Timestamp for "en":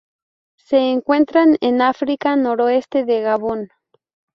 1.61-1.83